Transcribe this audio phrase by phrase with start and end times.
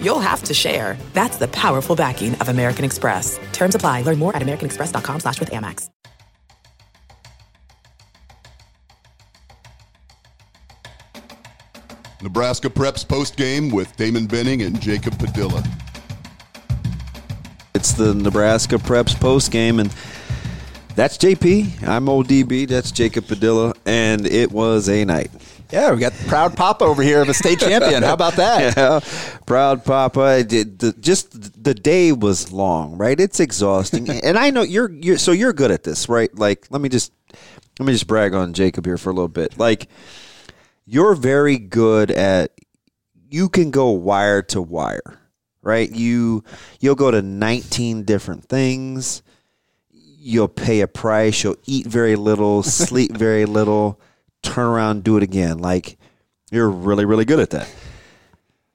[0.00, 0.96] you'll have to share.
[1.12, 3.38] That's the powerful backing of American Express.
[3.52, 4.02] Terms apply.
[4.02, 5.90] Learn more at americanexpress.com slash with Amex.
[12.22, 15.62] Nebraska Preps post game with Damon Benning and Jacob Padilla.
[17.74, 19.94] It's the Nebraska Preps post game, and
[20.94, 21.86] that's JP.
[21.86, 22.66] I'm ODB.
[22.66, 25.30] That's Jacob Padilla, and it was a night.
[25.70, 28.02] Yeah, we got proud Papa over here of a state champion.
[28.02, 28.76] How about that?
[28.76, 29.00] Yeah,
[29.46, 30.44] proud Papa.
[30.44, 33.18] Just the day was long, right?
[33.18, 36.32] It's exhausting, and I know you're you're so you're good at this, right?
[36.34, 37.12] Like, let me just
[37.78, 39.58] let me just brag on Jacob here for a little bit.
[39.58, 39.88] Like,
[40.84, 42.52] you're very good at
[43.28, 45.18] you can go wire to wire,
[45.62, 45.90] right?
[45.90, 46.44] You
[46.80, 49.22] you'll go to 19 different things.
[49.90, 51.42] You'll pay a price.
[51.44, 54.00] You'll eat very little, sleep very little,
[54.46, 55.58] turn around, do it again.
[55.58, 55.98] Like
[56.50, 57.72] you're really, really good at that.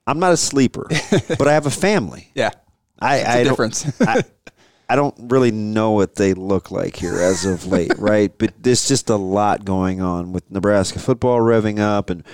[0.07, 0.87] I'm not a sleeper,
[1.37, 2.29] but I have a family.
[2.35, 2.51] Yeah,
[2.99, 4.01] I, It's a I don't- difference.
[4.01, 4.23] I,
[4.89, 8.29] I don't really know what they look like here as of late, right?
[8.37, 12.25] But there's just a lot going on with Nebraska football revving up and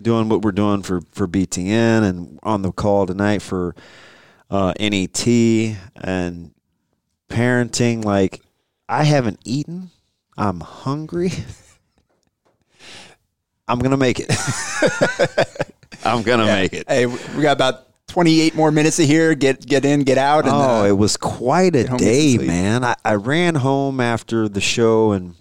[0.00, 3.74] doing what we're doing for, for BTN and on the call tonight for
[4.50, 5.26] uh, NET
[5.96, 6.52] and
[7.28, 8.02] parenting.
[8.02, 8.40] Like,
[8.88, 9.90] I haven't eaten.
[10.38, 11.32] I'm hungry.
[13.70, 14.30] I'm going to make it.
[16.04, 16.88] I'm going to make it.
[16.88, 19.34] Hey, we got about 28 more minutes to here.
[19.36, 20.44] Get get in, get out.
[20.44, 22.84] And, oh, uh, it was quite a home, get some day, man.
[22.84, 25.36] I, I ran home after the show and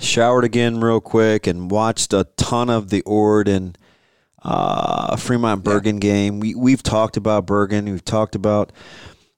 [0.00, 3.78] showered again real quick and watched a ton of the Ord and
[4.42, 6.40] uh, Fremont Bergan game.
[6.40, 7.84] We we've talked about Bergan.
[7.84, 8.72] We've talked about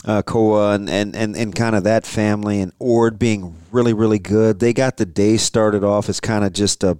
[0.06, 4.18] uh, Koa and, and, and, and kind of that family and Ord being really really
[4.18, 4.60] good.
[4.60, 6.98] They got the day started off as kind of just a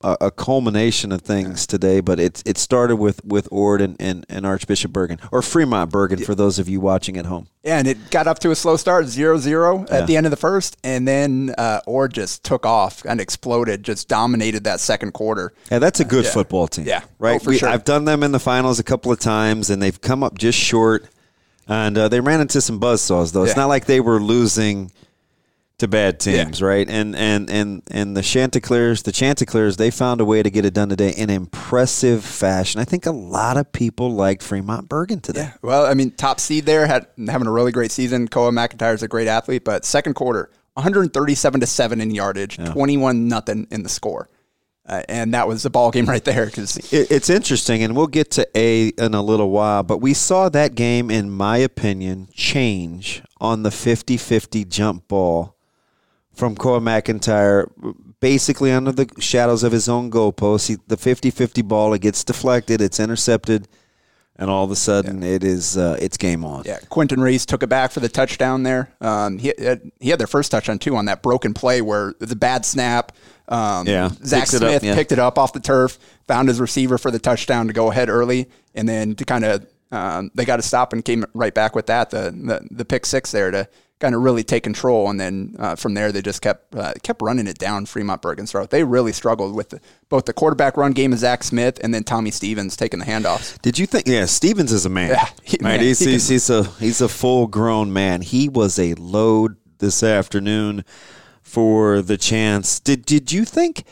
[0.00, 4.24] a, a culmination of things today, but it it started with with Ord and, and,
[4.28, 7.48] and Archbishop Bergan or Fremont Bergan for those of you watching at home.
[7.64, 10.36] yeah, and it got up to a slow start, 0-0 at the end of the
[10.36, 15.52] first, and then uh, Ord just took off and exploded, just dominated that second quarter.
[15.70, 16.86] Yeah, that's a good football team.
[16.86, 17.02] Yeah.
[17.18, 17.36] right.
[17.40, 17.68] Oh, for we, sure.
[17.68, 20.58] I've done them in the finals a couple of times, and they've come up just
[20.58, 21.08] short.
[21.66, 23.42] And uh, they ran into some buzzsaws, though.
[23.42, 23.62] It's Yeah.
[23.62, 24.90] not like they were losing
[25.78, 26.88] to bad teams, right?
[26.88, 30.74] And and and and the Chanticleers, the Chanticleers, they found a way to get it
[30.74, 32.80] done today in impressive fashion.
[32.80, 35.42] I think a lot of people liked Fremont Bergan today.
[35.42, 35.52] Yeah.
[35.62, 38.28] Well, I mean, top seed there, had having a really great season.
[38.28, 43.68] Koa McIntyre's a great athlete, but second quarter, 137 to seven in yardage, 21 nothing
[43.70, 44.28] in the score,
[44.84, 46.46] uh, and that was the ball game right there.
[46.46, 50.12] Because It, it's interesting, and we'll get to A in a little while, but we
[50.12, 55.54] saw that game, in my opinion, change on the 50 50 jump ball
[56.38, 57.68] from Koa McIntyre,
[58.20, 60.68] basically under the shadows of his own goalpost.
[60.68, 63.66] He, the 50 50 ball, it gets deflected, it's intercepted,
[64.36, 66.62] and all of a sudden it is uh, it's game on.
[66.64, 68.94] yeah, Quentin Reese took it back for the touchdown there.
[69.00, 72.36] Um, he had, he had their first touchdown too on that broken play where the
[72.36, 73.12] bad snap.
[73.48, 74.10] Um, Yeah.
[74.24, 74.94] Zach Picks it up, Smith yeah.
[74.94, 78.08] picked it up off the turf, found his receiver for the touchdown to go ahead
[78.08, 81.74] early, and then to kind of um, they got to stop and came right back
[81.74, 83.68] with that the the, the pick six there to
[84.00, 87.20] kind of really take control, and then uh, from there they just kept uh, kept
[87.22, 88.70] running it down Fremont Bergan's throat.
[88.70, 92.04] They really struggled with the, both the quarterback run game of Zach Smith and then
[92.04, 93.60] Tommy Stevens taking the handoffs.
[93.62, 94.06] Did you think?
[94.06, 95.10] Yeah, Stevens is a man.
[95.10, 95.72] Yeah, he- right.
[95.76, 98.22] man, he's, he he's, he's a he's a full grown man.
[98.22, 100.84] He was a load this afternoon
[101.42, 102.80] for the chance.
[102.80, 103.84] Did did you think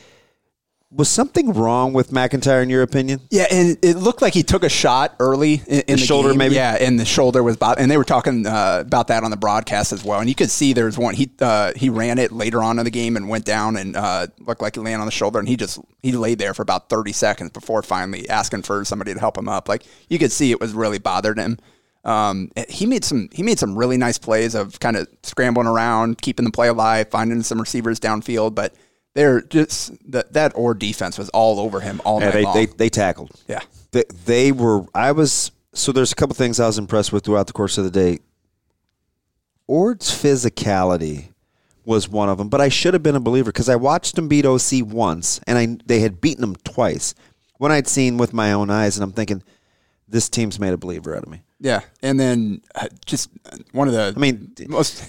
[0.96, 3.20] was something wrong with McIntyre in your opinion?
[3.30, 6.38] Yeah, and it looked like he took a shot early in, in the, shoulder, game.
[6.38, 6.54] maybe?
[6.54, 9.36] Yeah, and the shoulder was about, and they were talking uh, about that on the
[9.36, 10.20] broadcast as well.
[10.20, 11.14] And you could see there was one.
[11.14, 14.28] He uh, he ran it later on in the game and went down and uh,
[14.40, 16.88] looked like he landed on the shoulder, and he just he laid there for about
[16.88, 19.68] thirty seconds before finally asking for somebody to help him up.
[19.68, 21.58] Like you could see it was really bothered him.
[22.04, 26.22] Um, he made some he made some really nice plays of kind of scrambling around,
[26.22, 28.74] keeping the play alive, finding some receivers downfield, but.
[29.16, 32.54] They're just that that or defense was all over him all Yeah, night they, long.
[32.54, 33.30] they they tackled.
[33.48, 33.60] yeah,
[33.92, 34.84] They, they were.
[34.94, 35.50] I was.
[35.72, 38.18] So there's a couple things I was impressed with throughout the course of the day.
[39.66, 41.28] Ord's physicality
[41.84, 44.28] was one of them, but I should have been a believer because I watched them
[44.28, 47.14] beat OC once, and I they had beaten them twice.
[47.58, 49.42] When I'd seen with my own eyes, and I'm thinking,
[50.06, 51.40] this team's made a believer out of me.
[51.58, 55.02] Yeah, and then uh, just uh, one of the I mean, most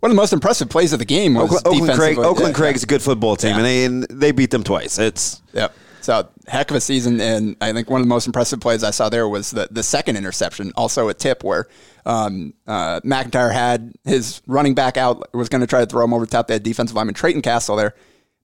[0.00, 2.18] one of the most impressive plays of the game was Oakland, Oakland Craig.
[2.18, 3.56] Oakland Yeah, Craig's a good football team, Yeah.
[3.56, 4.98] and they and they beat them twice.
[4.98, 5.74] It's Yep.
[6.00, 8.90] So heck of a season, and I think one of the most impressive plays I
[8.92, 11.66] saw there was the the second interception, also a tip where
[12.06, 16.14] um, uh, McIntyre had his running back out, was going to try to throw him
[16.14, 16.46] over the top.
[16.46, 17.94] They had defensive lineman Trayton Castle there.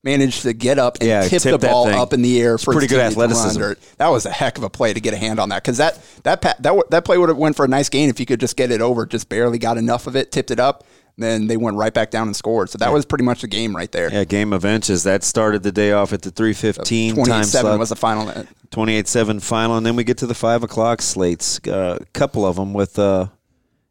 [0.02, 2.64] Managed to get up and Yeah, tip tip the ball up in the air It's
[2.64, 3.62] for pretty good athleticism.
[3.96, 5.98] That was a heck of a play to get a hand on that because that
[6.24, 8.54] that that that play would have went for a nice gain if you could just
[8.58, 9.06] get it over.
[9.06, 10.84] Just barely got enough of it, tipped it up,
[11.16, 12.70] then they went right back down and scored.
[12.70, 14.12] So that was pretty much the game right there.
[14.12, 15.04] yeah, game of inches.
[15.04, 17.78] That started the day off at the three fifteen time 27 slot.
[17.78, 18.26] was the final.
[18.70, 21.60] 28-7 final, and then we get to the five o'clock slates.
[21.66, 23.28] Uh, a couple of them with uh,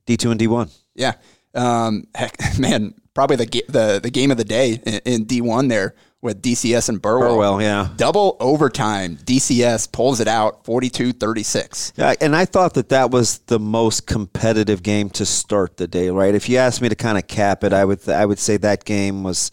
[0.05, 0.69] D two and D one.
[0.95, 1.13] Yeah.
[1.55, 5.69] Um, heck, man, probably the the the game of the day in, in D one
[5.69, 7.33] there with DCS and Burwell.
[7.33, 7.89] Burwell, yeah.
[7.97, 9.17] Double overtime.
[9.17, 11.91] DCS pulls it out 42-36.
[11.97, 16.09] Yeah, and I thought that that was the most competitive game to start the day.
[16.09, 16.33] Right?
[16.33, 18.85] If you asked me to kind of cap it, I would I would say that
[18.85, 19.51] game was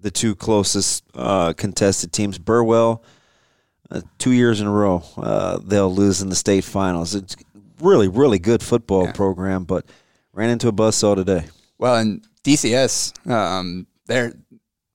[0.00, 2.38] the two closest uh, contested teams.
[2.38, 3.04] Burwell,
[3.90, 7.14] uh, two years in a row, uh, they'll lose in the state finals.
[7.14, 7.36] It's
[7.80, 9.84] really really good football program, but
[10.32, 11.44] ran into a buzzsaw today.
[11.76, 14.32] Well, and DCS, um, they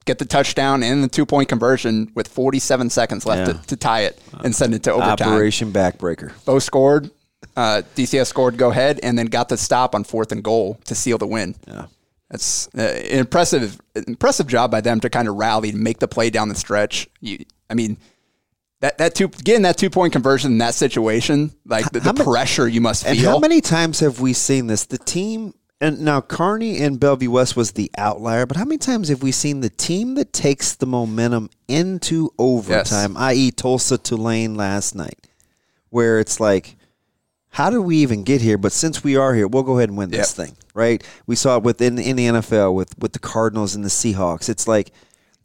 [0.06, 3.53] get the touchdown and the two point conversion with 47 seconds left Yeah.
[3.62, 5.30] to, to tie it and send it to overtime.
[5.30, 6.31] Operation Backbreaker.
[6.45, 7.09] Both scored.
[7.56, 10.95] Uh, DCS scored go ahead and then got the stop on fourth and goal to
[10.95, 11.56] seal the win.
[11.68, 11.88] Yeah.
[12.30, 16.07] That's uh, an impressive, impressive job by them to kind of rally and make the
[16.07, 17.09] play down the stretch.
[17.19, 17.97] You, I mean,
[18.80, 22.24] that that two getting that two point conversion in that situation, like the, the many-
[22.24, 23.12] pressure you must feel.
[23.12, 23.31] And feel.
[23.31, 24.86] how many times have we seen this?
[24.86, 29.10] The team, and now Kearney and Bellevue West was the outlier, but how many times
[29.10, 34.95] have we seen the team that takes the momentum into overtime, i.e., Tulsa Tulane last
[34.95, 35.28] night,
[35.89, 36.75] where it's like,
[37.50, 38.57] how did we even get here?
[38.57, 40.48] But since we are here, we'll go ahead and win this Yep.
[40.48, 41.04] thing, right?
[41.28, 44.48] We saw it within in the NFL with with the Cardinals and the Seahawks.
[44.48, 44.92] It's like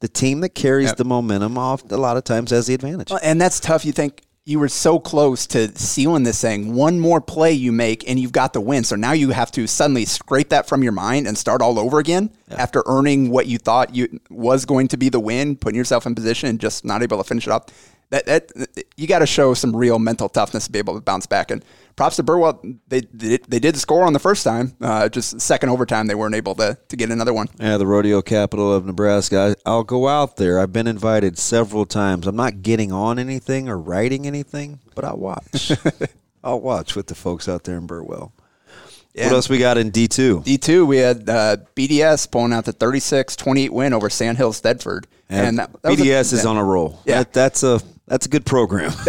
[0.01, 0.97] the team that carries Yep.
[0.99, 3.11] the momentum off a lot of times has the advantage.
[3.11, 3.85] Well, and that's tough.
[3.85, 6.73] You think you were so close to sealing this thing.
[6.73, 8.85] One more play you make, and you've got the win.
[8.85, 11.99] So now you have to suddenly scrape that from your mind and start all over
[11.99, 16.07] again after earning what you thought you was going to be the win, putting yourself
[16.07, 17.73] in position and just not able to finish it up.
[18.11, 18.53] That, that
[18.97, 21.51] you got to show some real mental toughness to be able to bounce back.
[21.51, 21.65] And
[21.97, 24.77] props to Burwell, they they, they did score on the first time.
[24.81, 27.49] Uh, just second overtime, they weren't able to to get another one.
[27.59, 29.57] Yeah, the rodeo capital of Nebraska.
[29.67, 30.61] I, I'll go out there.
[30.61, 32.27] I've been invited several times.
[32.29, 35.73] I'm not getting on anything or writing anything, but I'll watch.
[36.45, 38.33] I'll watch with the folks out there in Burwell.
[39.17, 40.45] What else we got in D2?
[40.45, 45.07] D2, we had uh, BDS pulling out the 36-28 win over Sandhills Thedford.
[45.31, 47.01] And that, that was a- BDS is on a roll.
[47.07, 47.21] Yeah.
[47.21, 48.93] That, that's a that's a good program.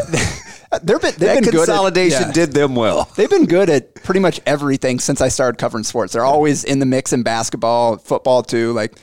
[0.84, 2.32] They've been, they've that been good at- consolidation yeah.
[2.34, 3.10] did them well.
[3.16, 6.12] They've been good at pretty much everything since I started covering sports.
[6.12, 8.74] They're always in the mix in basketball, football too.
[8.74, 9.00] Like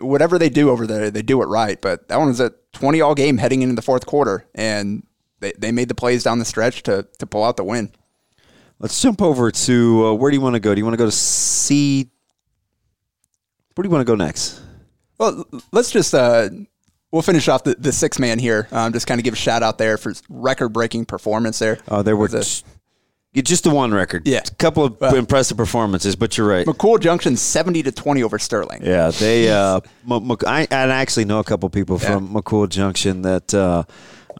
[0.00, 1.80] whatever they do over there, they do it right.
[1.80, 5.06] But that one was a 20 all game heading into the fourth quarter, and
[5.38, 7.92] they, they made the plays down the stretch to, to pull out the win.
[8.80, 10.74] Let's jump over to uh, where do you want to go?
[10.74, 12.10] Do you want to go to C?
[13.74, 14.60] Where do you want to go next?
[15.18, 16.48] Well, let's just uh,
[17.14, 18.66] we'll finish off the, the six man here.
[18.72, 21.78] Um, just kind of give a shout out there for record breaking performance there.
[21.86, 22.66] Oh, there were just,
[23.32, 24.26] yeah, the one record.
[24.26, 24.40] Yeah.
[24.44, 26.66] a couple of Well- impressive performances, but you're right.
[26.66, 28.82] McCool Junction 70 to 20 over Sterling.
[28.84, 29.48] Yeah, they.
[29.54, 29.80] Uh,
[30.10, 33.84] M- Mc- I, I actually know a couple people from McCool Junction that, uh,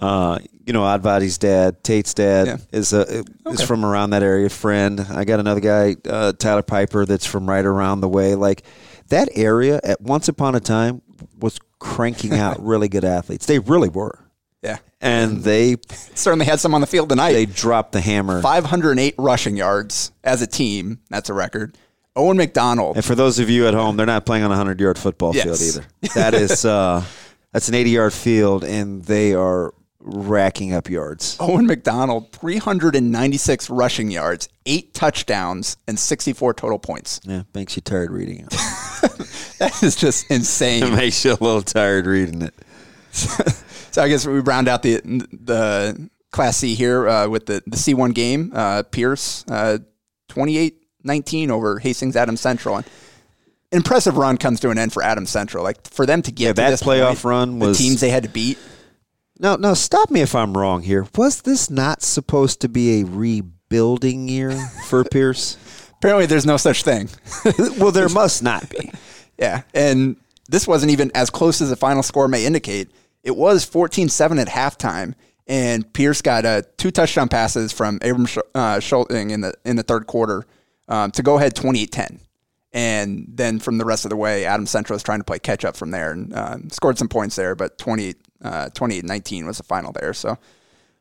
[0.00, 2.56] uh, you know, Advadi's dad, Tate's dad Yeah.
[2.72, 4.48] is a is from around that area.
[4.48, 8.34] Friend, I got another guy, uh, Tyler Piper, that's from right around the way.
[8.34, 8.64] Like
[9.10, 11.02] that area, at once upon a time,
[11.40, 13.46] was cranking out really good athletes.
[13.46, 14.18] They really were,
[14.62, 14.78] Yeah.
[15.00, 15.76] and they
[16.14, 17.32] Certainly had some on the field tonight.
[17.32, 18.40] they dropped the hammer.
[18.42, 21.00] 508 rushing yards as a team.
[21.10, 21.76] That's a record.
[22.16, 22.96] Owen McDonald.
[22.96, 25.34] And for those of you at home, they're not playing on a hundred yard football
[25.34, 25.44] Yes.
[25.44, 26.12] field either.
[26.14, 27.02] That is uh,
[27.52, 29.74] that's an eighty yard field, and they are
[30.06, 31.36] racking up yards.
[31.40, 37.20] Owen McDonald, 396 rushing yards, eight touchdowns, and 64 total points.
[37.24, 38.54] Yeah, makes you tired reading it.
[39.58, 40.82] That is just insane.
[40.82, 42.54] it makes you a little tired reading it.
[43.12, 45.00] so I guess we round out the
[45.32, 48.50] the Class C here uh, with the, the C1 game.
[48.52, 49.78] Uh, Pierce, uh,
[50.30, 52.76] 28-19 over Hastings Adams Central.
[52.76, 52.86] And
[53.70, 55.62] impressive run comes to an end for Adams Central.
[55.62, 58.00] Like for them to get Yeah, to that this playoff point, run was- the teams
[58.00, 58.58] they had to beat.
[59.38, 61.06] Now, now, stop me if I'm wrong here.
[61.16, 64.52] Was this not supposed to be a rebuilding year
[64.88, 65.56] for Pierce?
[66.04, 67.08] Apparently, there's no such thing.
[67.78, 68.92] well, there must not be.
[69.36, 70.14] Yeah, and
[70.48, 72.88] this wasn't even as close as the final score may indicate.
[73.24, 75.14] It was 14-7 at halftime,
[75.48, 79.74] and Pierce got uh, two touchdown passes from Abram Sch- uh, Scholting in the in
[79.74, 80.46] the third quarter
[80.86, 82.20] um, to go ahead 28-10.
[82.72, 85.64] And then from the rest of the way, Adam Central was trying to play catch
[85.64, 89.64] up from there and uh, scored some points there, but 28 uh, 19 was the
[89.64, 90.14] final there.
[90.14, 90.38] So,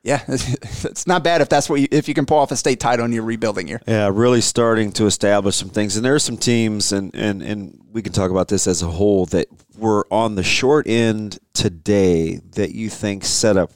[0.04, 2.80] yeah, it's not bad if that's what you, if you can pull off a state
[2.80, 3.82] title in your rebuilding year.
[3.88, 5.96] Yeah, really starting to establish some things.
[5.96, 8.88] And there are some teams, and, and, and we can talk about this as a
[8.88, 13.72] whole, that were on the short end today that you think set up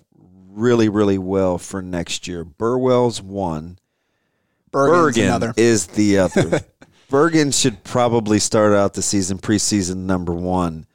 [0.50, 2.44] really, really well for next year.
[2.44, 3.80] Burwell's one.
[4.72, 5.54] Bergan's Bergan another.
[5.56, 6.60] is the other.
[7.10, 10.88] Bergan should probably start out the season preseason number one,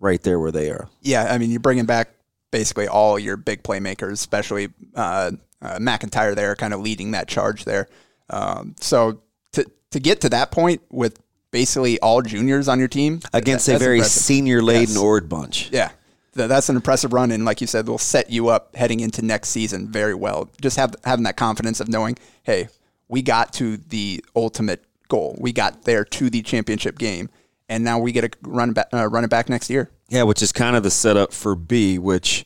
[0.00, 0.88] right there where they are.
[1.00, 2.13] Yeah, I mean, you're bringing back
[2.54, 7.64] basically all your big playmakers, especially uh, uh, McIntyre there, kind of leading that charge
[7.64, 7.88] there.
[8.30, 9.20] Um, so
[9.52, 11.18] to to get to that point with
[11.50, 14.22] basically all juniors on your team Against that- a very impressive.
[14.22, 14.96] senior laden Yes.
[14.96, 15.68] Ord bunch.
[15.72, 15.90] Yeah.
[16.36, 19.20] Th- That's an impressive run, and like you said, will set you up heading into
[19.22, 20.48] next season very well.
[20.60, 22.68] Just have having that confidence of knowing, hey,
[23.08, 25.36] we got to the ultimate goal.
[25.40, 27.30] We got there to the championship game,
[27.68, 29.90] and now we get to run back, uh, run it back next year.
[30.08, 32.44] Yeah, which is kind of the setup for B, which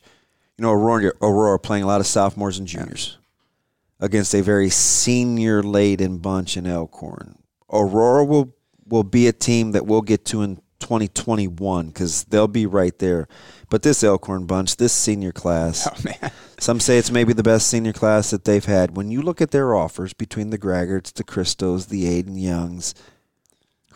[0.57, 3.17] you know Aurora, Aurora playing a lot of sophomores and juniors
[3.99, 7.37] against a very senior laden bunch in Elkhorn.
[7.71, 8.55] Aurora will
[8.87, 13.27] will be a team that we'll get to in 2021 because they'll be right there.
[13.69, 17.67] But this Elkhorn bunch, this senior class, Oh man, some say it's maybe the best
[17.67, 18.95] senior class that they've had.
[18.97, 22.95] When you look at their offers between the Graggarts, the Christos, the Aiden Youngs,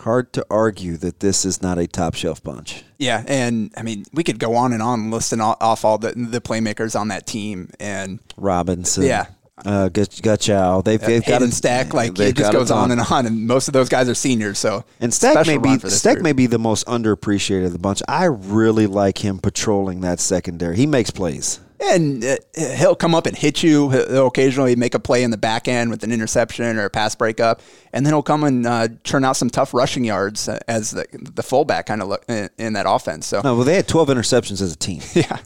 [0.03, 2.83] hard to argue that this is not a top shelf bunch.
[2.97, 6.39] yeah, and I mean, we could go on and on listing off all the the
[6.41, 9.03] playmakers on that team, and Robinson.
[9.03, 9.27] Yeah.
[9.65, 10.83] Uh, Gutchow.
[10.83, 13.73] They've, they've got a Stack, like it just goes on and on, and most of
[13.73, 14.57] those guys are seniors.
[14.57, 16.23] So And Stack may be run for this Stack group.
[16.23, 18.01] may be the most underappreciated of the bunch.
[18.07, 20.75] I really like him patrolling that secondary.
[20.75, 21.59] He makes plays.
[21.83, 22.37] And uh,
[22.77, 23.89] he'll come up and hit you.
[23.89, 26.89] He'll he'll occasionally make a play in the back end with an interception or a
[26.89, 27.61] pass breakup,
[27.91, 31.05] and then he'll come and uh, churn out some tough rushing yards uh, as the,
[31.11, 33.27] the fullback kind of look in, in that offense.
[33.27, 35.01] So No, well, they had 12 interceptions as a team.
[35.13, 35.37] yeah,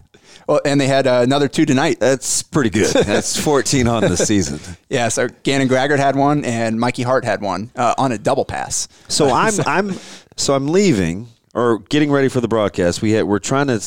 [0.47, 1.99] well, and they had uh, another two tonight.
[1.99, 2.93] That's pretty good.
[2.93, 4.59] That's 14 on the season.
[4.89, 8.45] Yeah, so Gannon Graggart had one, and Mikey Hart had one uh, on a double
[8.45, 8.87] pass.
[9.07, 9.93] So I'm I'm
[10.37, 13.01] so I'm leaving or getting ready for the broadcast.
[13.01, 13.81] We had, we're trying to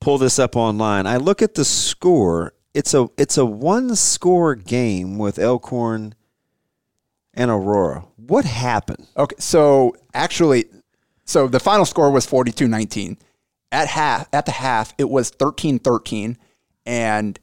[0.00, 1.06] pull this up online.
[1.06, 2.54] I look at the score.
[2.74, 6.14] It's a it's a one score game with Elkhorn
[7.34, 8.04] and Aurora.
[8.16, 9.06] What happened?
[9.16, 10.66] Okay, so actually,
[11.24, 13.18] so the final score was 42-19.
[13.70, 16.36] At half, at the half, it was 13-13,
[16.86, 17.38] and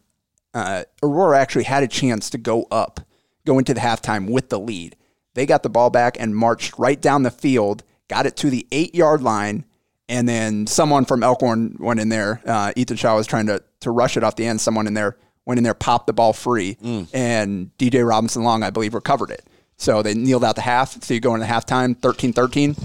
[0.56, 3.00] uh, Aurora actually had a chance to go up,
[3.46, 4.96] go into the halftime with the lead.
[5.36, 8.66] They got the ball back and marched right down the field, got it to the
[8.72, 9.66] eight yard line,
[10.08, 12.42] and then someone from Elkhorn went in there.
[12.46, 14.62] Uh, Ethan Shaw was trying to to rush it off the end.
[14.62, 16.78] Someone in there went in there, popped the ball free,
[17.14, 19.46] and DJ Robinson Long, I believe, recovered it.
[19.78, 21.04] So they kneeled out the half.
[21.04, 22.82] So you go into halftime, 13-13,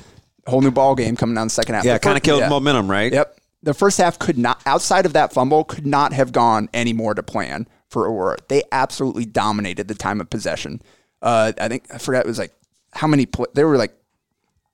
[0.47, 1.85] whole new ball game coming down the second half.
[1.85, 2.49] Yeah, kind of killed yeah.
[2.49, 3.13] momentum, right?
[3.13, 3.39] Yep.
[3.63, 7.15] The first half could not, outside of that fumble, could not have gone any more
[7.15, 8.39] to plan for Aurora.
[8.49, 10.81] They absolutely dominated the time of possession.
[11.23, 12.55] Uh, I think I forgot it was like
[12.93, 13.27] how many.
[13.27, 13.95] Pl- there were like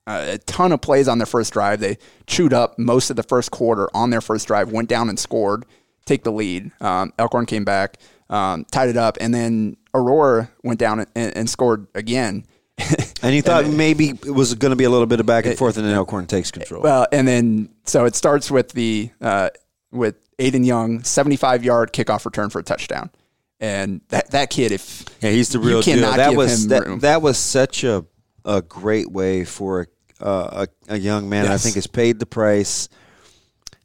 [0.07, 1.81] uh, a ton of plays on their first drive.
[1.81, 5.19] They chewed up most of the first quarter on their first drive, went down and
[5.19, 5.67] scored,
[6.05, 6.71] take the lead.
[6.81, 7.99] Um, Elkhorn came back,
[8.31, 12.45] um, tied it up, and then Aurora went down and, and scored again.
[13.23, 15.59] And you thought maybe it was going to be a little bit of back and
[15.59, 16.83] forth, and then Elkhorn takes control.
[16.83, 19.49] Well, and then so it starts with the uh,
[19.91, 23.11] with Aiden Young, seventy-five yard kickoff return for a touchdown,
[23.59, 26.03] and that that kid, if yeah, he's the you real deal.
[26.03, 27.01] That give was that, room.
[27.01, 28.05] that was such a
[28.45, 29.87] a great way for a
[30.21, 31.47] uh, a, a young man.
[31.47, 32.89] I think has paid the price,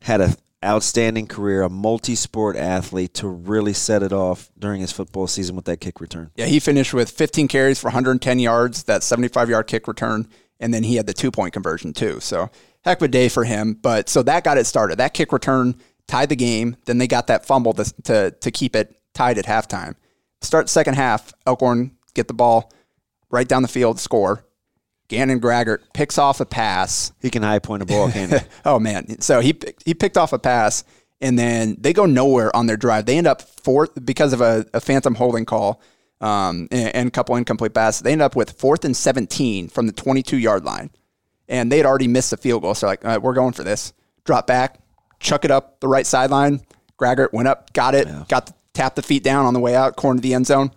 [0.01, 5.27] had an outstanding career, a multi-sport athlete to really set it off during his football
[5.27, 6.29] season with that kick return.
[6.35, 9.67] yeah, he finished with fifteen carries for one hundred and ten yards, that seventy-five yard
[9.67, 10.27] kick return,
[10.59, 12.19] and then he had the two point conversion too.
[12.19, 12.49] So
[12.83, 13.73] heck of a day for him.
[13.73, 14.97] But so that got it started.
[14.97, 15.75] That kick return
[16.07, 16.75] tied the game.
[16.85, 19.95] Then they got that fumble to to, to keep it tied at halftime.
[20.41, 22.71] Start second half, Elkhorn get the ball
[23.29, 24.45] right down the field, score.
[25.11, 28.37] Gannon Graggart picks off a pass He can high point a ball, can he?
[28.65, 29.19] oh man!
[29.19, 29.53] So he
[29.83, 30.85] he picked off a pass,
[31.19, 33.05] and then they go nowhere on their drive.
[33.05, 35.81] They end up fourth because of a, a phantom holding call
[36.21, 38.03] um, and, and a couple incomplete passes.
[38.03, 40.91] They end up with fourth and seventeen from the twenty-two yard line,
[41.49, 42.73] and they had already missed the field goal.
[42.73, 43.91] So like, right, we're going for this.
[44.23, 44.79] Drop back,
[45.19, 46.61] chuck it up the right sideline.
[46.97, 49.97] Graggart went up, got it, got the, tapped the feet down on the way out,
[49.97, 50.71] corner of the end zone.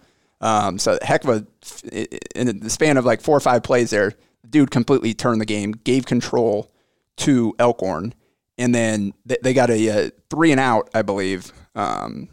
[0.44, 4.12] Um, so heck of a in the span of like four or five plays there,
[4.48, 6.70] dude completely turned the game, gave control
[7.16, 8.12] to Elkhorn,
[8.58, 12.28] and then they, they got a, uh three and out, I believe, um,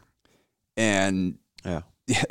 [0.75, 1.81] and Yeah.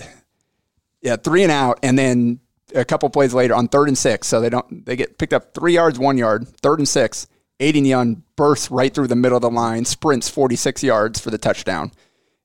[1.01, 2.41] yeah, three and out, and then
[2.75, 4.29] a couple plays later on third and six.
[4.29, 7.27] So they don't they get picked up three yards, one yard, third and six.
[7.59, 11.39] Aiden Young bursts right through the middle of the line, sprints 46 yards for the
[11.39, 11.93] touchdown.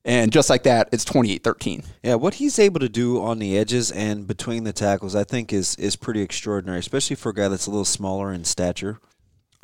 [0.06, 1.82] And just like that, it's 28 13.
[2.04, 5.52] Yeah, what he's able to do on the edges and between the tackles, I think,
[5.52, 9.00] is is pretty extraordinary, especially for a guy that's a little smaller in stature.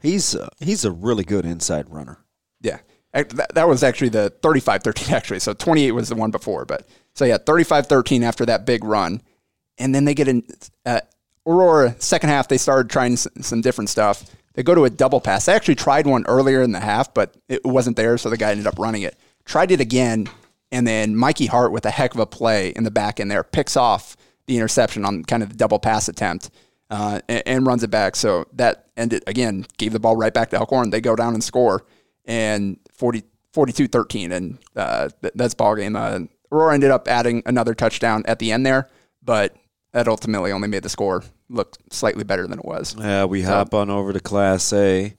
[0.03, 2.19] He's uh, he's a really good inside runner.
[2.61, 2.81] Yeah.
[3.13, 5.39] That, that was actually the 35 13, actually.
[5.39, 6.65] So 28 was the one before.
[6.65, 9.23] But so yeah, 35 13 after that big run.
[9.79, 10.43] And then they get in
[10.85, 11.03] uh,
[11.47, 14.25] Aurora, second half, they started trying some different stuff.
[14.55, 15.47] They go to a double pass.
[15.47, 18.19] They actually tried one earlier in the half, but it wasn't there.
[18.19, 19.17] So the guy ended up running it.
[19.45, 20.29] Tried it again.
[20.71, 23.43] And then Mikey Hart, with a heck of a play in the back end there,
[23.45, 26.51] picks off the interception on kind of the double pass attempt
[26.91, 28.17] uh, and, and runs it back.
[28.17, 30.91] So that ended, again, gave the ball right back to Elkhorn.
[30.91, 31.85] They go down and score
[32.25, 33.23] and 40,
[33.55, 34.33] 42-13.
[34.33, 35.95] And uh, th- that's ball game.
[35.97, 36.21] Uh,
[36.51, 38.89] Aurora ended up adding another touchdown at the end there,
[39.23, 39.57] but
[39.93, 42.95] that ultimately only made the score look slightly better than it was.
[42.99, 45.15] Yeah, we hop on over to Class A,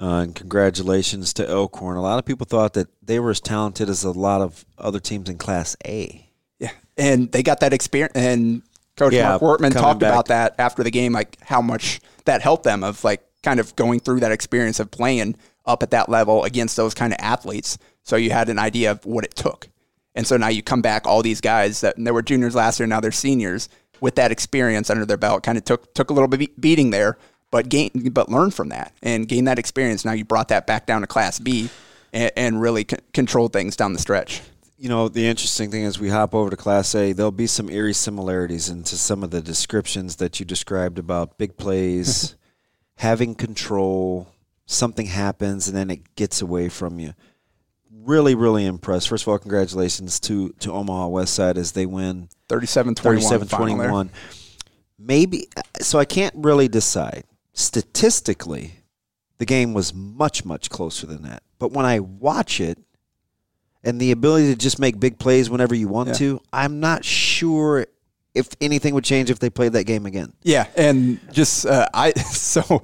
[0.00, 1.96] uh, and congratulations to Elkhorn.
[1.96, 5.00] A lot of people thought that they were as talented as a lot of other
[5.00, 6.28] teams in Class A.
[6.58, 8.16] Yeah, and they got that experience.
[8.16, 8.62] And
[8.96, 10.12] Coach Yeah, Mark Wortman talked back.
[10.12, 13.74] about that after the game, like how much that helped them of like kind of
[13.76, 15.36] going through that experience of playing
[15.66, 17.78] up at that level against those kind of athletes.
[18.02, 19.68] So you had an idea of what it took.
[20.14, 22.80] And so now you come back, all these guys that and they were juniors last
[22.80, 23.68] year, now they're seniors
[24.00, 25.42] with that experience under their belt.
[25.42, 27.18] Kind of took took a little bit beating there,
[27.50, 30.04] but gain but learn from that and gain that experience.
[30.04, 31.70] Now you brought that back down to Class B
[32.12, 34.42] and, and really c- controlled things down the stretch.
[34.76, 37.68] You know, the interesting thing is we hop over to Class A, there'll be some
[37.68, 42.36] eerie similarities into some of the descriptions that you described about big plays,
[42.96, 44.28] having control,
[44.66, 47.14] something happens, and then it gets away from you.
[47.90, 49.08] Really, really impressed.
[49.08, 54.10] First of all, congratulations to, to Omaha West Side as they win 37 37 21.
[54.98, 57.24] Maybe, uh, so I can't really decide.
[57.58, 58.72] Statistically,
[59.38, 61.42] the game was much, much closer than that.
[61.58, 62.78] But when I watch it,
[63.84, 66.14] and the ability to just make big plays whenever you want Yeah.
[66.14, 67.86] to, I'm not sure
[68.34, 70.32] if anything would change if they played that game again.
[70.42, 72.82] Yeah, and just uh, I so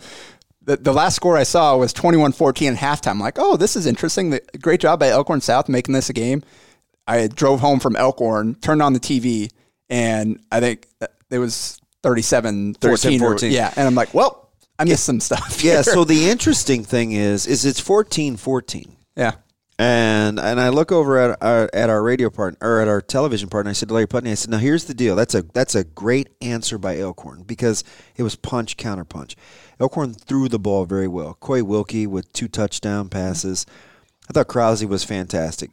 [0.62, 3.12] the, the last score I saw was 21-14 at halftime.
[3.12, 4.30] I'm like, oh, this is interesting.
[4.30, 6.42] The, great job by Elkhorn South making this a game.
[7.06, 9.50] I drove home from Elkhorn, turned on the TV,
[9.88, 10.88] and I think
[11.30, 13.20] it was 37 14.
[13.20, 13.50] 37-14.
[13.52, 14.43] Yeah, and I'm like, well,
[14.78, 15.60] I missed some stuff.
[15.64, 18.90] Yeah, so the interesting thing is is it's 14-14.
[19.16, 19.32] yeah,
[19.78, 23.48] And and I look over at our at our radio partner or at our television
[23.48, 23.70] partner.
[23.70, 25.14] I said to Larry Putney, I said, "Now here's the deal.
[25.16, 27.84] That's a that's a great answer by Elkhorn because
[28.16, 29.36] it was punch counter punch.
[29.80, 31.34] Elkhorn threw the ball very well.
[31.34, 33.66] Coy Wilkie with two touchdown passes.
[34.28, 35.70] I thought Krause was fantastic.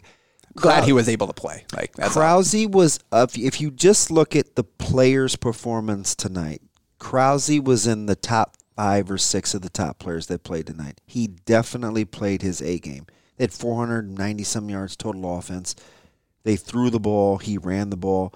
[0.55, 1.65] glad he was able to play.
[1.75, 2.67] Like that's all.
[2.71, 3.37] Was up.
[3.37, 6.61] If you just look at the players' performance tonight,
[6.99, 11.01] Krause was in the top five or six of the top players that played tonight.
[11.05, 13.05] He definitely played his A game.
[13.37, 15.75] They had 490 some yards total offense.
[16.43, 17.37] They threw the ball.
[17.37, 18.33] He ran the ball.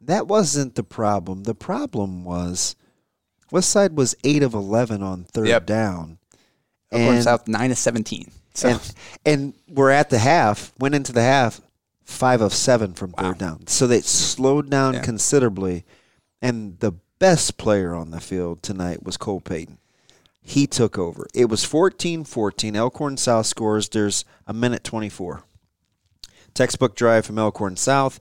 [0.00, 1.42] That wasn't the problem.
[1.44, 2.76] The problem was
[3.52, 5.66] Westside was eight of 11 on third Yep.
[5.66, 6.18] down.
[6.92, 8.30] Elkhorn And- South nine of 17.
[8.54, 11.60] So and, and we're at the half, went into the half,
[12.04, 13.66] five of seven from third down.
[13.68, 15.02] So they slowed down Yeah.
[15.02, 15.84] considerably.
[16.42, 19.78] And the best player on the field tonight was Cole Payton.
[20.42, 21.28] He took over.
[21.32, 22.74] It was 14 14.
[22.74, 23.88] Elkhorn South scores.
[23.88, 25.44] There's a minute 24.
[26.54, 28.18] Textbook drive from Elkhorn South.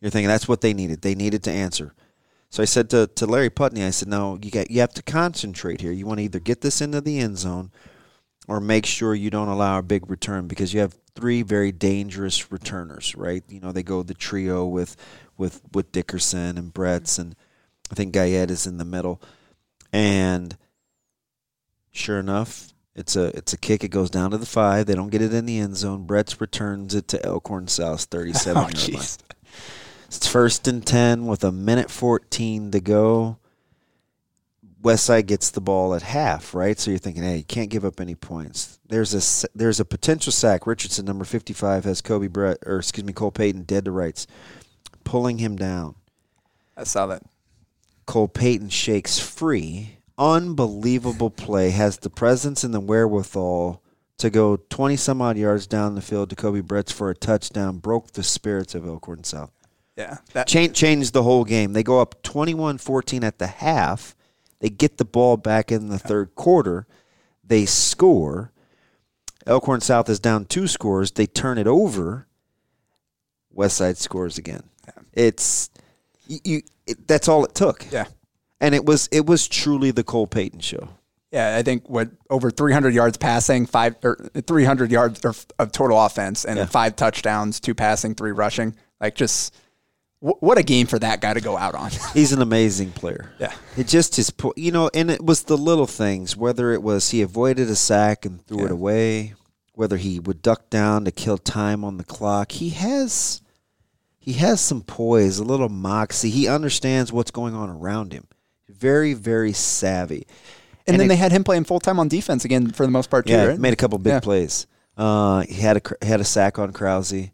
[0.00, 1.00] You're thinking that's what they needed.
[1.00, 1.94] They needed to answer.
[2.50, 5.02] So I said to, to Larry Putney, I said, no, you got you have to
[5.02, 5.92] concentrate here.
[5.92, 7.70] You want to either get this into the end zone
[8.48, 12.50] or make sure you don't allow a big return because you have three very dangerous
[12.50, 13.44] returners, right?
[13.48, 14.96] You know, they go the trio with
[15.38, 17.36] with with Dickerson and Bretz and
[17.92, 19.20] I think Guyette is in the middle.
[19.92, 20.56] And
[21.90, 23.84] sure enough, it's a it's a kick.
[23.84, 24.86] It goes down to the five.
[24.86, 26.06] They don't get it in the end zone.
[26.06, 29.18] Bretz returns it to Elkhorn South's thirty-seven oh jeez.
[30.06, 33.38] It's first and 10 with a minute 14 to go.
[34.82, 36.78] Westside gets the ball at half, right?
[36.78, 38.78] So you're thinking, hey, you can't give up any points.
[38.86, 40.66] There's a there's a potential sack.
[40.66, 44.26] Richardson, number 55, has Koby Brett, or excuse me, Cole Payton dead to rights,
[45.02, 45.94] pulling him down.
[46.76, 47.22] I saw that.
[48.06, 49.98] Cole Payton shakes free.
[50.18, 51.70] Unbelievable play.
[51.70, 53.82] Has the presence and the wherewithal
[54.18, 57.78] to go 20 some odd yards down the field to Koby Bretz for a touchdown.
[57.78, 59.52] Broke the spirits of Elkhorn South.
[59.96, 61.74] Yeah, that Change, changed the whole game.
[61.74, 64.16] They go up 21-14 at the half.
[64.60, 66.86] They get the ball back in the third quarter.
[67.44, 68.52] They score.
[69.46, 71.10] Elkhorn South is down two scores.
[71.10, 72.26] They turn it over.
[73.50, 74.62] West Side scores again.
[75.12, 75.68] It's
[76.26, 76.38] you.
[76.44, 77.86] you it, that's all it took.
[77.92, 78.06] Yeah.
[78.60, 80.88] and it was it was truly the Cole Payton show.
[81.30, 85.98] Yeah, I think what over 300 yards passing, five or 300 yards of, of total
[86.04, 86.66] offense, and Yeah.
[86.66, 88.74] five touchdowns, two passing, three rushing.
[89.00, 89.54] Like just
[90.20, 91.90] wh- what a game for that guy to go out on.
[92.12, 93.32] He's an amazing player.
[93.38, 93.54] Yeah.
[93.78, 97.22] It just his you know, and it was the little things, whether it was he
[97.22, 99.32] avoided a sack and threw it away,
[99.74, 102.52] whether he would duck down to kill time on the clock.
[102.52, 103.40] He has
[104.22, 106.30] he has some poise, a little moxie.
[106.30, 108.26] He understands what's going on around him.
[108.68, 110.26] Very, very savvy.
[110.86, 113.10] and, then it- they had him playing full time on defense again for the most
[113.10, 113.32] part too.
[113.32, 113.58] Yeah, right?
[113.58, 114.20] made a couple big Yeah.
[114.20, 114.66] plays.
[114.96, 117.30] Uh, he had a had a sack on Krause.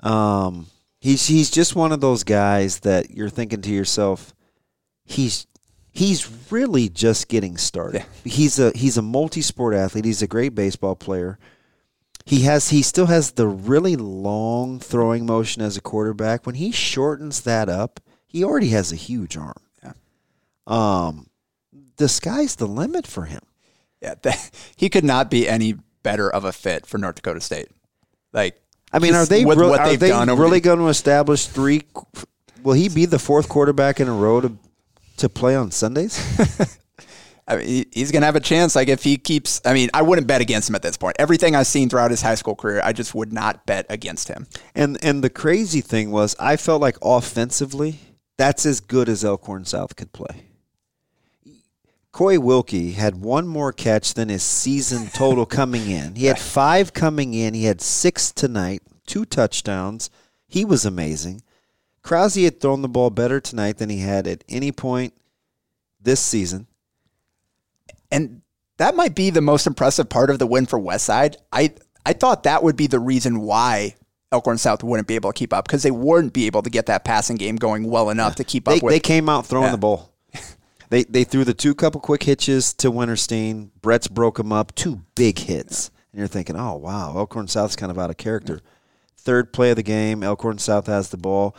[0.00, 0.66] Um,
[1.00, 4.34] he's he's just one of those guys that you're thinking to yourself,
[5.04, 5.46] he's
[5.90, 8.04] he's really just getting started.
[8.24, 10.04] He's a he's a multi-sport athlete.
[10.04, 11.38] He's a great baseball player.
[12.24, 16.46] He has he still has the really long throwing motion as a quarterback.
[16.46, 19.60] When he shortens that up, he already has a huge arm.
[19.82, 19.92] Yeah.
[20.66, 21.28] Um,
[21.96, 23.40] the sky's the limit for him.
[24.00, 27.68] Yeah, that, he could not be any better of a fit for North Dakota State.
[28.32, 28.60] Like,
[28.92, 31.82] I mean, are they what are they really the- going to establish three?
[32.62, 34.56] Will he be the fourth quarterback in a row to
[35.18, 36.18] to play on Sundays?
[37.46, 38.76] I mean, he's going to have a chance.
[38.76, 41.16] Like, if he keeps, I mean, I wouldn't bet against him at this point.
[41.18, 44.46] Everything I've seen throughout his high school career, I just would not bet against him.
[44.74, 47.98] and and the crazy thing was, I felt like offensively,
[48.36, 50.46] that's as good as Elkhorn South could play.
[52.12, 56.14] Coy Wilkie had one more catch than his season total coming in.
[56.14, 57.54] He had five coming in.
[57.54, 60.10] He had six tonight, two touchdowns.
[60.46, 61.42] He was amazing.
[62.02, 65.14] Krause had thrown the ball better tonight than he had at any point
[66.00, 66.66] this season.
[68.12, 68.42] And
[68.78, 71.36] that might be the most impressive part of the win for Westside.
[71.52, 71.74] I
[72.06, 73.94] I thought that would be the reason why
[74.32, 76.86] Elkhorn South wouldn't be able to keep up because they wouldn't be able to get
[76.86, 78.92] that passing game going well enough to keep They, up with.
[78.92, 79.72] they came out throwing Yeah.
[79.72, 80.12] the ball.
[80.90, 83.70] They they threw the two couple quick hitches to Winterstein.
[83.80, 84.74] Bretz broke them up.
[84.74, 85.90] Two big hits.
[86.12, 88.60] And you're thinking, oh, wow, Elkhorn South's kind of out of character.
[89.16, 91.56] Third play of the game, Elkhorn South has the ball.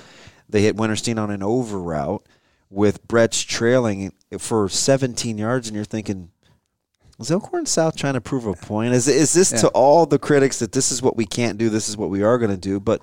[0.48, 2.24] They hit Winterstein on an over route
[2.70, 6.30] with Bretz trailing for 17 yards, and you're thinking,
[7.24, 8.94] was Elkhorn South trying to prove a point?
[8.94, 11.88] Is, is this to all the critics that this is what we can't do, this
[11.88, 12.82] is what we are going to do?
[12.82, 13.02] But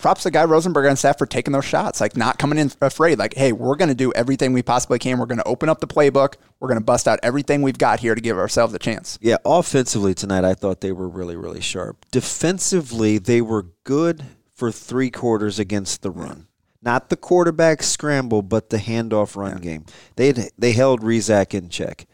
[0.00, 3.18] props to Guy Rosenberg and staff for taking those shots, like not coming in afraid.
[3.18, 5.18] Like, hey, we're going to do everything we possibly can.
[5.18, 6.34] We're going to open up the playbook.
[6.60, 9.18] We're going to bust out everything we've got here to give ourselves a chance.
[9.20, 12.06] Yeah, offensively tonight, I thought they were really, really sharp.
[12.12, 14.22] Defensively, they were good
[14.54, 16.46] for three quarters against the run.
[16.80, 19.86] Not the quarterback scramble, but the handoff run game.
[20.14, 22.06] They they held Rezak in check.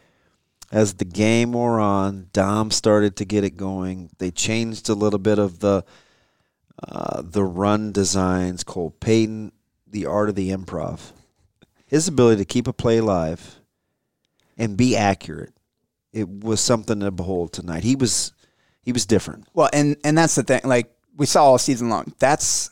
[0.73, 4.11] As the game wore on, Dom started to get it going.
[4.19, 5.85] They changed a little bit of the
[6.83, 8.65] uh, the run designs.
[8.65, 9.53] Cole Payton,
[9.87, 11.13] the art of the improv,
[11.87, 13.61] his ability to keep a play alive
[14.59, 15.57] and be accurate
[16.17, 17.85] it was something to behold tonight.
[17.85, 18.33] He was
[18.81, 19.47] he was different.
[19.53, 20.63] Well, and and that's the thing.
[20.65, 22.15] Like we saw all season long.
[22.19, 22.71] That's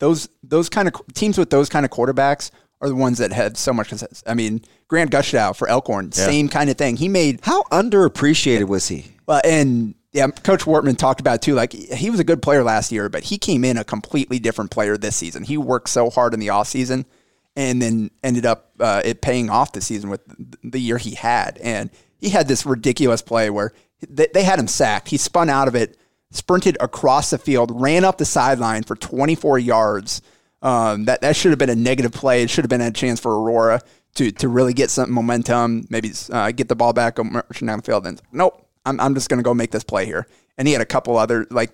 [0.00, 2.50] those those kind of teams with those kind of quarterbacks
[2.80, 4.24] are the ones that had so much success.
[4.26, 6.96] I mean, Grant Gushdow for Elkhorn, same kind of thing.
[6.96, 9.06] He made How underappreciated was he?
[9.24, 11.54] well, and yeah, Coach Wortman talked about too.
[11.54, 14.72] Like he was a good player last year, but he came in a completely different
[14.72, 15.44] player this season.
[15.44, 17.06] He worked so hard in the off season,
[17.54, 20.20] and then ended up uh, it paying off this season with
[20.64, 21.56] the year he had.
[21.58, 23.72] And he had this ridiculous play where
[24.08, 25.08] they, they had him sacked.
[25.08, 25.96] He spun out of it,
[26.32, 30.20] sprinted across the field, ran up the sideline for 24 yards.
[30.62, 32.42] Um, that that should have been a negative play.
[32.42, 33.80] It should have been a chance for Aurora
[34.14, 37.78] to to really get some momentum, maybe uh, get the ball back, go marching down
[37.78, 38.06] the field.
[38.06, 40.26] And nope, I'm I'm just going to go make this play here.
[40.58, 41.72] And he had a couple other like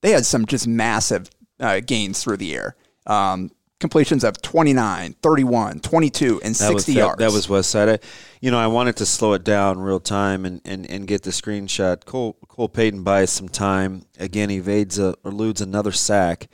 [0.00, 2.76] they had some just massive uh, gains through the air.
[3.06, 7.18] Um, completions of 29, 31, 22, and 60 was, that- yards.
[7.18, 7.88] That, was West Side.
[7.88, 7.98] I,
[8.40, 11.30] you know, I wanted to slow it down real time and, and, and get the
[11.30, 12.04] screenshot.
[12.04, 14.04] Cole Cole Payton buys some time.
[14.18, 16.48] Again, evades a, eludes another sack.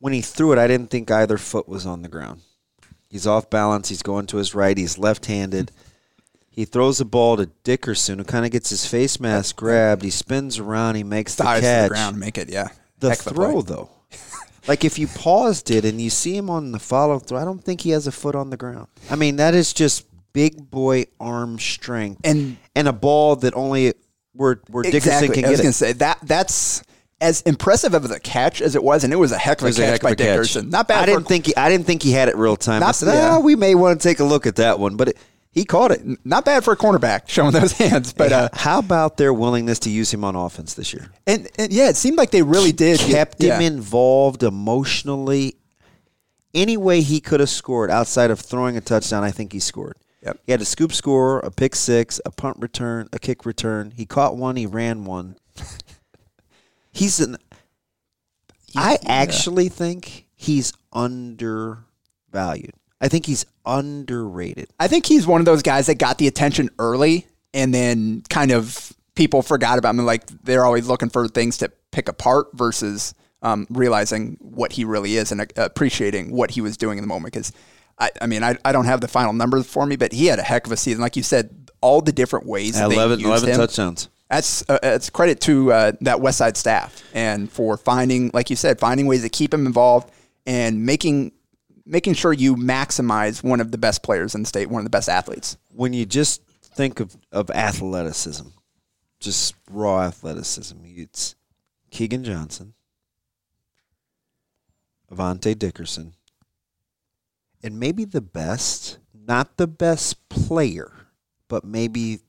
[0.00, 2.42] When he threw it, I didn't think either foot was on the ground.
[3.08, 3.88] He's off balance.
[3.88, 4.76] He's going to his right.
[4.76, 5.72] He's left-handed.
[6.50, 10.02] He throws the ball to Dickerson, who kind of gets his face mask grabbed.
[10.02, 10.96] He spins around.
[10.96, 12.48] He makes the dives to the ground, make it.
[12.48, 12.68] Yeah,
[12.98, 13.90] the Heck throw though.
[14.66, 17.62] like if you paused it and you see him on the follow through, I don't
[17.64, 18.88] think he has a foot on the ground.
[19.08, 23.94] I mean, that is just big boy arm strength And- and a ball that only
[24.34, 25.72] where where Dickerson can I was get going it.
[25.72, 26.82] to say that that's
[27.20, 29.66] as impressive of a catch as it was, and it was a heck of a
[29.66, 30.26] was a catch heck by of a catch.
[30.26, 30.70] Dickerson.
[30.70, 30.98] Not bad.
[30.98, 32.82] I for didn't think he, I didn't think he had it real time.
[32.82, 33.36] I said, yeah.
[33.36, 35.18] ah, we may want to take a look at that one, but it,
[35.50, 36.02] he caught it.
[36.24, 38.12] not bad for a cornerback showing those hands.
[38.12, 41.10] But uh, How about their willingness to use him on offense this year?
[41.26, 43.58] and, and yeah, it seemed like they really did kept yeah.
[43.58, 45.56] him involved emotionally.
[46.54, 49.96] Any way he could have scored outside of throwing a touchdown, I think he scored.
[50.22, 50.40] Yep.
[50.46, 53.92] He had a scoop score, a pick six, a punt return, a kick return.
[53.92, 54.56] He caught one.
[54.56, 55.36] He ran one.
[56.98, 57.36] He's an.
[58.76, 62.74] I actually think he's undervalued.
[63.00, 64.68] I think he's underrated.
[64.78, 68.50] I think he's one of those guys that got the attention early and then kind
[68.50, 70.04] of people forgot about him.
[70.04, 75.16] Like they're always looking for things to pick apart versus um, realizing what he really
[75.16, 77.32] is and uh, appreciating what he was doing in the moment.
[77.32, 77.52] Because
[77.98, 80.38] I, I mean, I, I don't have the final numbers for me, but he had
[80.38, 81.00] a heck of a season.
[81.00, 83.56] Like you said, all the different ways that 11, they used 11 him.
[83.56, 84.08] touchdowns.
[84.30, 88.56] That's uh, it's credit to uh, that West Side staff and for finding, like you
[88.56, 90.10] said, finding ways to keep him involved
[90.46, 91.32] and making
[91.86, 94.90] making sure you maximize one of the best players in the state, one of the
[94.90, 95.56] best athletes.
[95.74, 98.48] When you just think of, of athleticism,
[99.20, 101.34] just raw athleticism, it's
[101.90, 102.74] Keegan Johnson,
[105.10, 106.12] Avante Dickerson,
[107.62, 110.92] and maybe the best, not the best player,
[111.48, 112.20] but maybe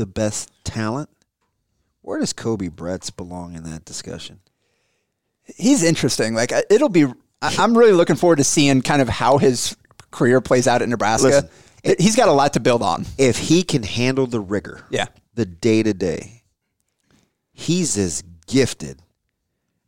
[0.00, 1.10] the best talent.
[2.00, 4.40] Where does Koby Bretz belong in that discussion?
[5.44, 6.34] He's interesting.
[6.34, 7.06] Like it'll be.
[7.42, 9.76] I'm really looking forward to seeing kind of how his
[10.10, 11.26] career plays out at Nebraska.
[11.26, 11.48] Listen,
[11.84, 13.04] It- He's got a lot to build on.
[13.18, 15.06] If he can handle the rigor, Yeah.
[15.34, 16.42] the day to day,
[17.52, 19.00] he's as gifted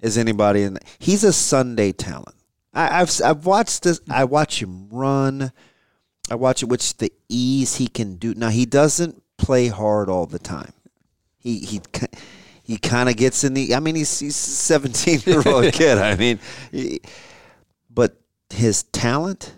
[0.02, 0.62] as anybody.
[0.62, 2.34] In he's a Sunday talent.
[2.74, 4.00] I, I've I've watched this.
[4.10, 5.52] I watch him run.
[6.30, 8.34] I watch it with the ease he can do.
[8.34, 10.72] Now he doesn't play hard all the time.
[11.38, 11.80] He he
[12.62, 13.74] he kind of gets in the.
[13.74, 15.98] I mean, he's he's a seventeen year old kid.
[15.98, 16.38] I mean,
[16.70, 17.00] he-
[17.90, 18.16] but
[18.50, 19.54] his talent,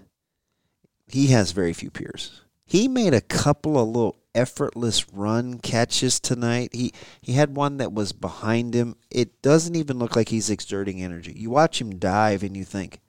[1.07, 2.41] he has very few peers.
[2.65, 6.71] He made a couple of little effortless run catches tonight.
[6.73, 8.97] He he had one that was behind him.
[9.11, 11.33] It doesn't even look like he's exerting energy.
[11.37, 13.01] You watch him dive and you think,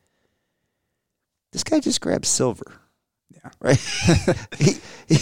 [1.51, 2.81] this guy just grabbed silver.
[3.31, 3.49] Yeah.
[3.59, 3.79] Right?
[4.57, 4.73] he,
[5.07, 5.17] he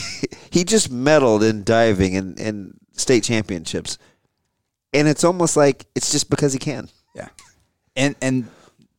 [0.51, 3.97] he just medaled in diving and, and state championships.
[4.93, 6.89] And it's almost like it's just because he can.
[7.15, 7.29] Yeah.
[7.95, 8.47] And and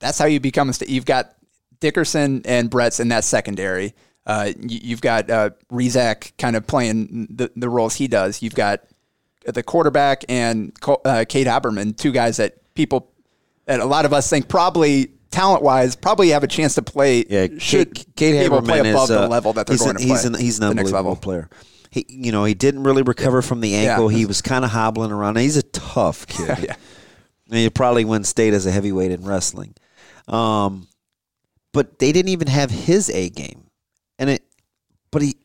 [0.00, 1.34] that's how you become a st- you've got
[1.80, 3.94] Dickerson and Bretz in that secondary.
[4.26, 8.42] Uh, you, you've got uh, Rezak kind of playing the, the roles he does.
[8.42, 8.80] You've got
[9.44, 10.72] the quarterback and
[11.04, 13.12] uh, Kate Haberman, two guys that people
[13.66, 17.24] that a lot of us think probably talent wise probably have a chance to play.
[17.28, 19.74] Yeah, should Kate, Kate be able to play above is, the uh, level that they're
[19.74, 20.14] he's going an, to play.
[20.14, 21.48] He's an, he's an the next level player.
[21.90, 24.10] He, you know, he didn't really recover from the ankle.
[24.10, 24.18] Yeah.
[24.18, 25.36] He was kind of hobbling around.
[25.38, 26.58] He's a tough kid.
[26.60, 26.76] Yeah.
[27.48, 29.74] And he probably win state as a heavyweight in wrestling.
[30.26, 30.88] Um,
[31.72, 33.66] but they didn't even have his A game,
[34.18, 34.44] and it.
[35.10, 35.36] But he,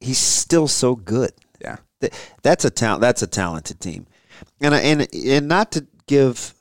[0.00, 1.32] he's still so good.
[1.60, 1.76] Yeah.
[2.00, 3.00] Th- That's a talent.
[3.00, 4.06] That's a talented team,
[4.60, 6.54] and and and not to give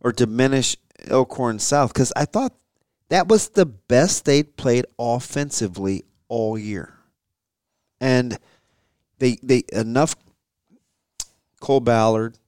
[0.00, 0.76] or diminish
[1.08, 2.54] Elkhorn South because I thought
[3.08, 6.94] that was the best they'd played offensively all year,
[8.00, 8.38] and
[9.18, 10.14] they they enough.
[11.60, 12.38] Cole Ballard,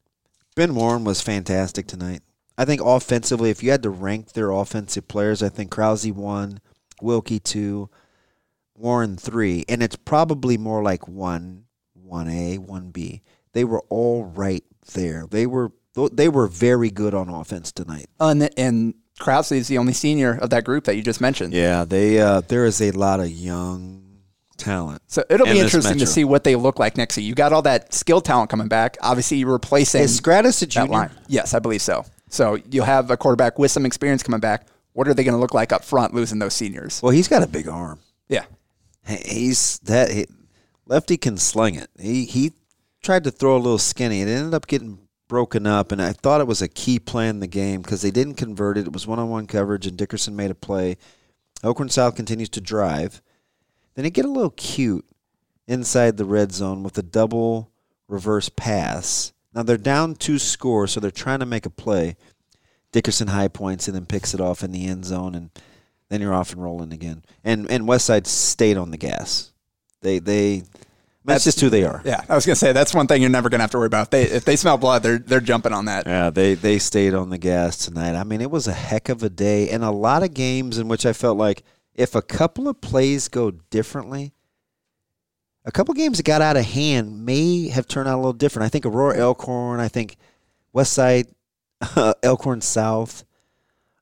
[0.54, 2.22] Ben Warren was fantastic tonight.
[2.56, 6.60] I think offensively, if you had to rank their offensive players, I think Krause one,
[7.00, 7.90] Wilkie two,
[8.74, 13.22] Warren three, and it's probably more like one, one A, one B.
[13.52, 15.26] They were all right there.
[15.30, 18.06] They were they were very good on offense tonight.
[18.18, 21.52] And, and Krause is the only senior of that group that you just mentioned.
[21.52, 24.02] Yeah, they uh, there is a lot of young
[24.56, 25.02] talent.
[25.06, 27.26] So it'll be interesting to see what they look like next year.
[27.26, 28.96] You got all that skill talent coming back.
[29.00, 30.92] Obviously, you're replacing Is Stratus a junior?
[30.92, 31.10] line.
[31.28, 32.04] Yes, I believe so.
[32.28, 34.66] So you'll have a quarterback with some experience coming back.
[34.94, 37.02] What are they going to look like up front, losing those seniors?
[37.02, 38.00] Well, he's got a big arm.
[38.28, 38.44] Yeah,
[39.04, 40.26] He's that he,
[40.86, 41.90] lefty can sling it.
[41.98, 42.52] He he
[43.02, 44.20] tried to throw a little skinny.
[44.20, 44.98] And it ended up getting
[45.32, 48.10] broken up, and I thought it was a key play in the game because they
[48.10, 48.86] didn't convert it.
[48.86, 50.98] It was one on one coverage, and Dickerson made a play.
[51.64, 53.22] Oakland South continues to drive.
[53.94, 55.06] Then they get a little cute
[55.66, 57.70] inside the red zone with a double
[58.08, 59.32] reverse pass.
[59.54, 62.16] Now they're down two scores, so they're trying to make a play.
[62.92, 65.48] Dickerson high points and then picks it off in the end zone, and
[66.10, 67.24] then you're off and rolling again.
[67.42, 69.50] And and Westside stayed on the gas.
[70.02, 70.64] They they
[71.24, 72.02] that's, just who they are.
[72.04, 72.22] yeah.
[72.28, 73.86] I was going to say that's one thing you're never going to have to worry
[73.86, 74.10] about.
[74.10, 76.06] They if they smell blood, they're they're jumping on that.
[76.06, 78.16] Yeah, they they stayed on the gas tonight.
[78.16, 80.88] I mean, it was a heck of a day, and a lot of games in
[80.88, 81.62] which I felt like
[81.94, 84.32] if a couple of plays go differently,
[85.64, 88.66] a couple games that got out of hand may have turned out a little different.
[88.66, 90.16] I think Aurora Elkhorn, I think
[90.74, 91.32] Westside
[92.22, 93.24] Elkhorn South,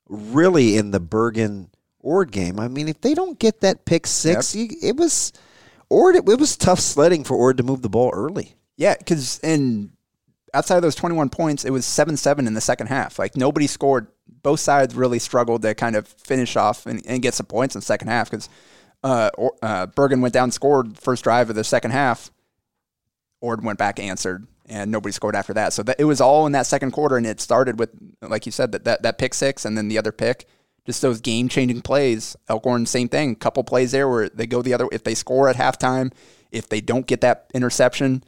[0.09, 1.69] really in the Bergan
[2.01, 2.59] Ord game.
[2.59, 5.33] I mean, if they don't get that pick six, you, it was
[5.91, 6.17] Ord.
[6.17, 8.55] It was tough sledding for Ord to move the ball early.
[8.77, 9.93] Yeah, because in
[10.55, 13.19] outside of those 21 points, it was seven seven in the second half.
[13.19, 14.07] Like nobody scored.
[14.43, 17.81] Both sides really struggled to kind of finish off and, and get some points in
[17.81, 18.49] the second half because
[19.03, 19.31] uh,
[19.63, 22.31] uh, Bergan went down, scored first drive of the second half.
[23.41, 25.73] Ord went back, answered, and nobody scored after that.
[25.73, 27.91] So that, it was all in that second quarter, and it started with,
[28.23, 30.47] like you said, that that, that pick six, and then the other pick.
[30.87, 32.37] Just those game changing plays.
[32.49, 33.37] Elkhorn, same thing.
[33.37, 34.89] Couple plays there where they go the other.
[34.93, 36.13] If they score at halftime,
[36.51, 38.25] if they don't get that interception,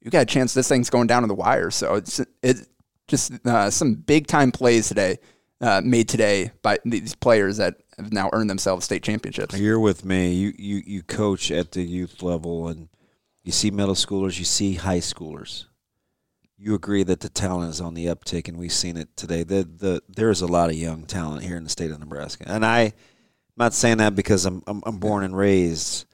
[0.00, 1.70] you got a chance this thing's going down to the wire.
[1.70, 2.68] So it's it
[3.08, 5.18] just uh, some big time plays today
[5.60, 9.58] uh, made today by these players that have now earned themselves state championships.
[9.58, 10.32] You're with me.
[10.32, 12.88] You you you coach at the youth level, and
[13.42, 15.64] you see middle schoolers, you see high schoolers.
[16.58, 19.44] You agree that the talent is on the uptick, and we've seen it today.
[19.44, 22.44] The the there is a lot of young talent here in the state of Nebraska,
[22.48, 22.92] and I'm
[23.56, 26.04] not saying that because I'm I'm, I'm born and raised.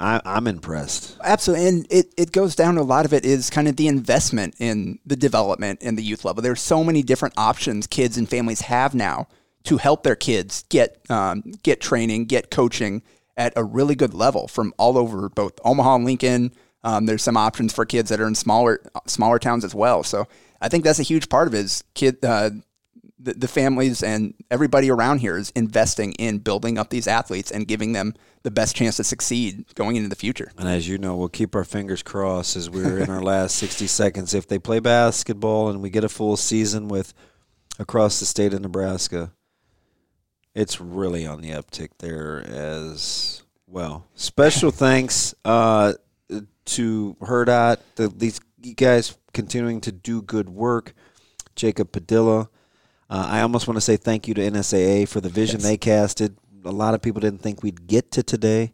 [0.00, 1.16] I, I'm impressed.
[1.24, 1.66] Absolutely.
[1.66, 5.00] And it, it goes down a lot of it is kind of the investment in
[5.04, 6.40] the development in the youth level.
[6.40, 9.26] There's so many different options kids and families have now
[9.64, 13.02] to help their kids get um, get training, get coaching
[13.36, 16.52] at a really good level from all over both Omaha and Lincoln.
[16.84, 20.02] Um, there's some options for kids that are in smaller smaller towns as well.
[20.02, 20.26] So
[20.60, 22.50] I think that's a huge part of it is kid uh,
[23.18, 27.66] the, the families and everybody around here is investing in building up these athletes and
[27.66, 30.52] giving them the best chance to succeed going into the future.
[30.56, 33.86] And as you know, we'll keep our fingers crossed as we're in our last 60
[33.86, 34.34] seconds.
[34.34, 37.12] If they play basketball and we get a full season with
[37.78, 39.32] across the state of Nebraska,
[40.54, 44.06] it's really on the uptick there as well.
[44.14, 45.94] Special thanks uh,
[46.68, 48.40] to Hurrdat, the, these
[48.76, 50.94] guys continuing to do good work.
[51.56, 52.48] Jacob Padilla.
[53.10, 55.68] Uh, I almost want to say thank you to NSAA for the vision Yes.
[55.68, 56.36] they casted.
[56.64, 58.72] A lot of people didn't think we'd get to today.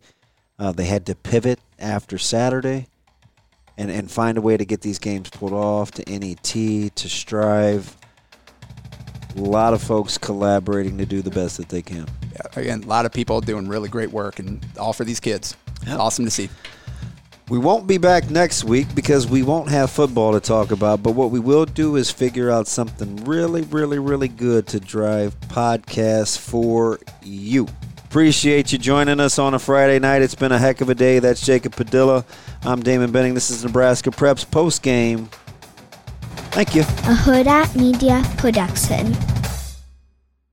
[0.59, 2.88] Uh, they had to pivot after Saturday
[3.78, 7.96] and, and find a way to get these games pulled off to NET, to Strive.
[9.37, 12.07] A lot of folks collaborating to do the best that they can.
[12.33, 15.57] Yeah, again, a lot of people doing really great work and all for these kids.
[15.88, 16.48] Awesome to see.
[17.50, 21.12] We won't be back next week because we won't have football to talk about, but
[21.12, 26.38] what we will do is figure out something really, really, really good to drive podcasts
[26.38, 27.68] for you.
[28.07, 30.22] Appreciate you joining us on a Friday night.
[30.22, 31.18] It's been a heck of a day.
[31.18, 32.24] That's Jacob Padilla.
[32.62, 33.35] I'm Damon Benning.
[33.35, 35.28] This is Nebraska Preps post game.
[36.52, 36.83] Thank you.
[36.83, 39.12] a Hurrdat Media Production.